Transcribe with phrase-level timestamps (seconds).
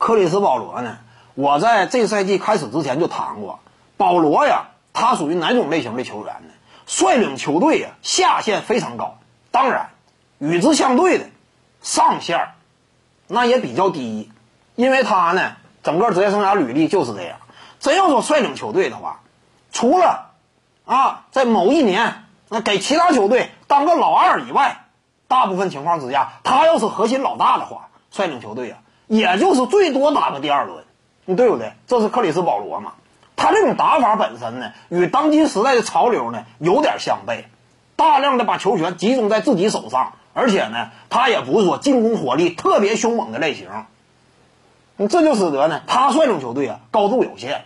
[0.00, 0.96] 克里斯保罗呢，
[1.34, 3.60] 我在这赛季开始之前就谈过，
[3.98, 6.54] 保罗呀，他属于哪种类型的球员呢？
[6.86, 9.18] 率领球队呀，下限非常高，
[9.50, 9.90] 当然，
[10.38, 11.26] 与之相对的
[11.82, 12.48] 上限
[13.26, 14.32] 那也比较低，
[14.74, 17.36] 因为他呢，整个职业生涯履历就是这样。
[17.78, 19.20] 真要说率领球队的话，
[19.70, 20.30] 除了
[20.86, 24.86] 啊，在某一年那给其他球队当个老二以外，
[25.28, 28.78] 大部分情况之下，他要是核心老大的话，率领球队呀，
[29.10, 30.84] 也就是最多打个第二轮，
[31.24, 31.72] 你对不对？
[31.88, 32.92] 这是克里斯保罗嘛？
[33.34, 37.46] 他这种打法本身呢，与当今时代的潮流呢有点相悖，
[37.96, 43.66] 大量的把球权集中在自己手上，而且呢，他也不是说进攻火力特别凶猛的类型，
[44.96, 47.64] 你这就使得呢，他率领球队啊高度有限。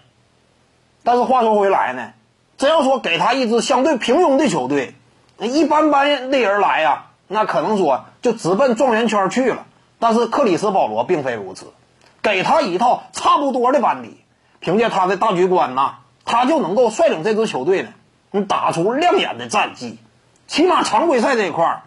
[1.02, 2.12] 但是话说回来呢，
[2.56, 4.94] 真要说给他一支相对平庸的球队，
[5.36, 7.08] 那一般般的人来呀。
[7.26, 9.66] 那可能说就直奔状元圈去了，
[10.04, 11.72] 但是克里斯保罗并非如此，
[12.20, 14.18] 给他一套差不多的班底，
[14.60, 15.94] 凭借他的大局观呐，
[16.26, 17.88] 他就能够率领这支球队呢，
[18.30, 19.98] 你打出亮眼的战绩。
[20.46, 21.82] 起码常规赛这一块儿，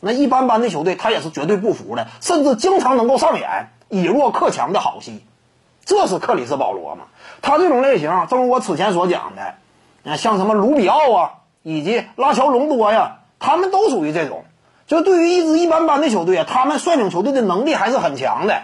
[0.00, 5.24] 那一般般的球队他也是绝对不服的，甚至经常能够上演以弱克强的好戏。
[5.84, 7.04] 这是克里斯保罗嘛？
[7.40, 11.30] 他这种类型，正如我此前所讲的，像什么卢比奥啊，
[11.62, 14.44] 以及拉乔隆多呀，他们都属于这种。
[14.86, 18.62] 就对于一支一般般的球队啊，他们率领球队的能力还是很强的，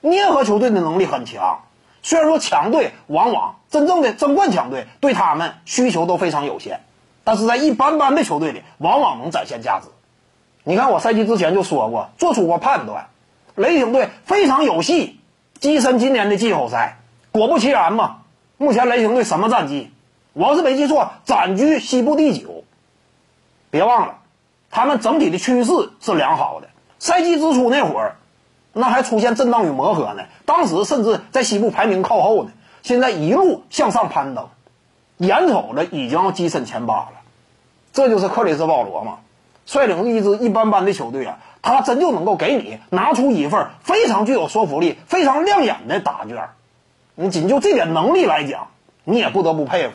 [0.00, 1.60] 捏合球队的能力很强。
[2.02, 6.80] 虽然说强队往往真正的争冠强队对他们需求都非常有限，
[7.24, 9.88] 但是在一般般的球队里，往往能展现价值。
[10.64, 13.08] 你看，我赛季之前就说过，做出过判断，
[13.54, 15.20] 雷霆队非常有戏
[15.60, 16.98] 跻身今年的季后赛。
[17.32, 18.22] 果不其然嘛，
[18.56, 19.90] 目前雷霆队什么战绩？
[20.32, 22.64] 我要是没记错，暂居西部第九。
[23.70, 24.16] 别忘了。
[24.70, 26.68] 他们整体的趋势是良好的。
[26.98, 28.16] 赛季之初那会儿，
[28.72, 30.22] 那还出现震荡与磨合呢。
[30.44, 32.50] 当时甚至在西部排名靠后呢。
[32.82, 34.48] 现在一路向上攀登，
[35.18, 37.12] 眼瞅着已经要跻身前八了。
[37.92, 39.18] 这就是克里斯保罗嘛，
[39.66, 46.48] 率领一支一般般的球队啊，他真就能够给你拿出一份非常具有说服力、非常亮眼的答卷。
[47.16, 48.68] 你仅就这点能力来讲，
[49.04, 49.94] 你也不得不佩服。